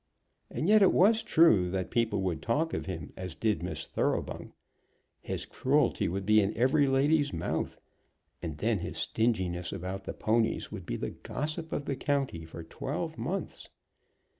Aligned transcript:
And 0.49 0.67
yet 0.67 0.81
it 0.81 0.91
was 0.93 1.21
true 1.21 1.69
that 1.69 1.91
people 1.91 2.23
would 2.23 2.41
talk 2.41 2.73
of 2.73 2.87
him 2.87 3.11
as 3.15 3.35
did 3.35 3.61
Miss 3.61 3.85
Thoroughbung! 3.85 4.51
His 5.21 5.45
cruelty 5.45 6.07
would 6.07 6.25
be 6.25 6.41
in 6.41 6.57
every 6.57 6.87
lady's 6.87 7.31
mouth. 7.31 7.79
And 8.41 8.57
then 8.57 8.79
his 8.79 8.97
stinginess 8.97 9.71
about 9.71 10.05
the 10.05 10.13
ponies 10.13 10.71
would 10.71 10.87
be 10.87 10.95
the 10.95 11.11
gossip 11.11 11.71
of 11.71 11.85
the 11.85 11.95
county 11.95 12.45
for 12.45 12.63
twelve 12.63 13.15
months. 13.15 13.69